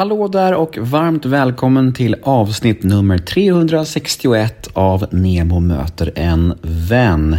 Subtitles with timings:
[0.00, 7.36] Hallå där och varmt välkommen till avsnitt nummer 361 av Nemo möter en vän.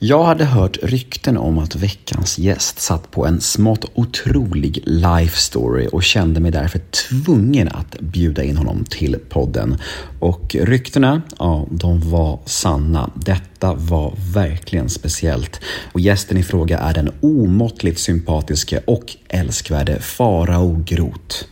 [0.00, 5.88] Jag hade hört rykten om att veckans gäst satt på en smått otrolig life story
[5.92, 9.76] och kände mig därför tvungen att bjuda in honom till podden.
[10.18, 13.10] Och ryktena, ja, de var sanna.
[13.14, 15.60] Detta var verkligen speciellt.
[15.92, 21.44] Och gästen i fråga är den omåttligt sympatiske och älskvärde Farao Groth.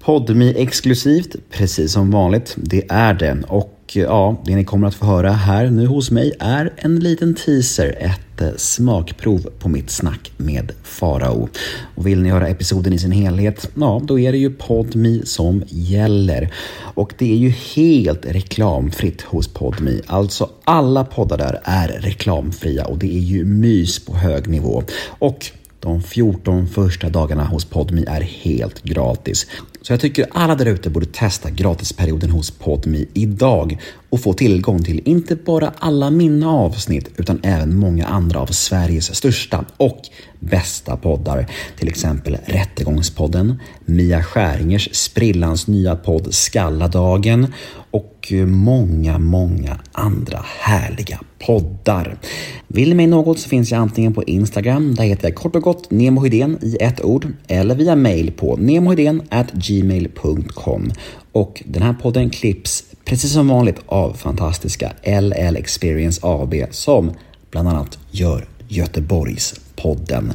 [0.00, 2.54] Podmi exklusivt, precis som vanligt.
[2.56, 3.42] Det är det.
[3.48, 7.00] Och Eh, ja, det ni kommer att få höra här nu hos mig är en
[7.00, 11.48] liten teaser, ett eh, smakprov på mitt snack med Farao.
[11.94, 15.62] Och vill ni höra episoden i sin helhet, ja, då är det ju Podmi som
[15.68, 16.52] gäller.
[16.78, 20.00] Och det är ju helt reklamfritt hos Podmi.
[20.06, 24.82] Alltså alla poddar där är reklamfria och det är ju mys på hög nivå.
[25.18, 25.50] Och
[25.80, 29.46] de 14 första dagarna hos Podmi är helt gratis.
[29.86, 33.78] Så jag tycker alla där ute borde testa gratisperioden hos Podmi idag
[34.10, 39.14] och få tillgång till inte bara alla mina avsnitt utan även många andra av Sveriges
[39.14, 40.00] största och
[40.40, 41.46] bästa poddar.
[41.78, 47.52] Till exempel Rättegångspodden, Mia Skäringers sprillans nya podd Skalladagen
[47.90, 52.18] och många, många andra härliga poddar.
[52.68, 55.62] Vill ni mig något så finns jag antingen på Instagram, där heter jag kort och
[55.62, 58.56] gott Nemohydén i ett ord, eller via mail på
[59.52, 60.92] gmail.com
[61.32, 67.12] och den här podden klipps precis som vanligt av fantastiska LL Experience AB som
[67.50, 70.32] bland annat gör Göteborgspodden.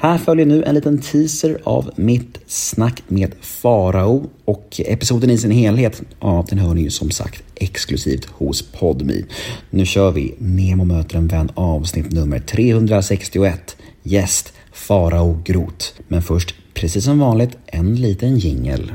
[0.00, 5.50] Här följer nu en liten teaser av mitt snack med Farao och episoden i sin
[5.50, 9.24] helhet, ja den hör ni ju som sagt exklusivt hos Podmi.
[9.70, 13.76] Nu kör vi Nemo möter en vän avsnitt nummer 361.
[14.02, 15.86] Gäst Farao Groth.
[16.08, 18.92] Men först, precis som vanligt, en liten jingel.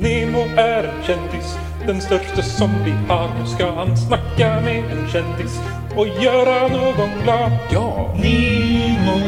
[0.00, 3.38] Nemo är en kändis, den största som vi har.
[3.38, 5.60] Nu ska han snacka med en kändis
[5.96, 7.52] och göra någon glad.
[7.72, 8.14] Ja!
[8.14, 9.18] Nemo,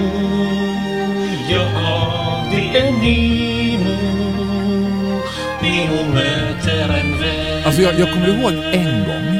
[1.50, 3.94] ja det är Nemo.
[5.62, 7.64] Nemo möter en vän.
[7.66, 9.36] Alltså jag, jag kommer ihåg en gång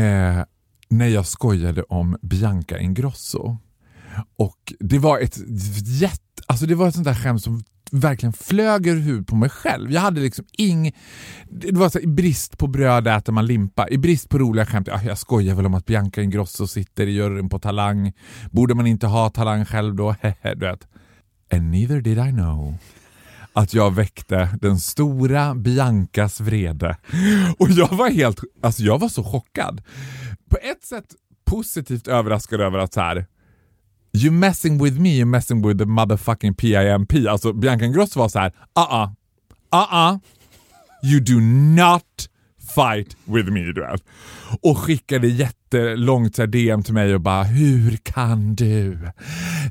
[0.00, 0.44] eh,
[0.88, 3.56] när jag skojade om Bianca Ingrosso.
[4.36, 5.36] Och det var ett
[6.00, 9.50] jätte, alltså det var ett sånt där skämt som verkligen flög ur huvudet på mig
[9.50, 9.92] själv.
[9.92, 10.92] Jag hade liksom ing...
[11.50, 13.88] Det var så här, i brist på bröd äter man limpa.
[13.88, 17.10] I brist på roliga skämt, ja, jag skojar väl om att Bianca Ingrosso sitter i
[17.10, 18.12] juryn på Talang.
[18.50, 20.14] Borde man inte ha Talang själv då?
[20.42, 20.88] du vet.
[21.52, 22.78] And neither did I know
[23.52, 26.96] att jag väckte den stora Biancas vrede.
[27.58, 29.82] Och jag var helt, alltså jag var så chockad.
[30.50, 31.04] På ett sätt
[31.44, 33.26] positivt överraskad över att så här,
[34.14, 37.28] You messing with me, you messing with the motherfucking PIMP.
[37.28, 39.10] Alltså Bianca Ingrosso var så här, uh-uh,
[39.72, 40.20] uh-uh,
[41.02, 41.40] you do
[41.82, 42.28] not
[42.74, 43.60] fight with me.
[43.60, 44.04] Du vet.
[44.60, 48.98] Och skickade jättelångt så här, DM till mig och bara hur kan du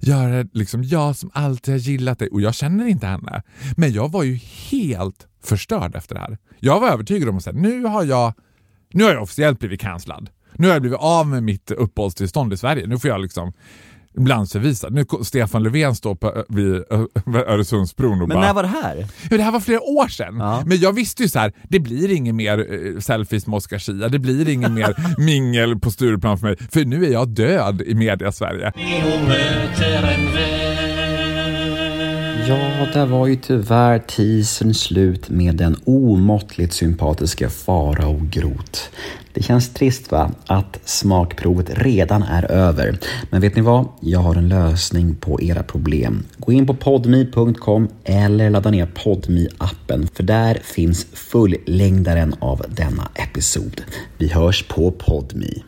[0.02, 3.44] göra liksom jag som alltid har gillat dig och jag känner inte henne.
[3.78, 4.40] Men jag var ju
[4.72, 6.38] helt förstörd efter det här.
[6.60, 8.34] Jag var övertygad om att nu har jag
[8.94, 10.30] nu har jag officiellt blivit cancellad.
[10.54, 12.88] Nu har jag blivit av med mitt uppehållstillstånd i Sverige.
[12.88, 13.54] Nu får jag liksom
[14.18, 14.94] landsförvisad.
[14.94, 16.84] Nu Stefan Löfven står på, vid
[17.48, 18.46] Öresundsbron och Men bara...
[18.46, 19.08] när var det här?
[19.30, 20.38] Ja, det här var flera år sedan.
[20.38, 20.64] Ja.
[20.66, 24.10] Men jag visste ju så här, det blir inget mer eh, selfies med Oscar Zia,
[24.10, 26.58] det blir inget mer mingel på Stureplan för mig.
[26.72, 28.74] För nu är jag död i media-Sverige.
[32.48, 38.80] Ja, där var ju tyvärr teasern slut med den omåttligt sympatiska Farao Groth.
[39.34, 42.98] Det känns trist va, att smakprovet redan är över.
[43.30, 43.88] Men vet ni vad?
[44.00, 46.24] Jag har en lösning på era problem.
[46.38, 53.10] Gå in på podmi.com eller ladda ner podmi appen för där finns fullängdaren av denna
[53.16, 53.82] episod.
[54.18, 55.64] Vi hörs på podmi.